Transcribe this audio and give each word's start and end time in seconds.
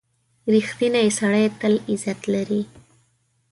•رښتینی 0.53 1.07
سړی 1.19 1.45
تل 1.59 1.73
عزت 1.89 2.19
لري. 2.33 2.61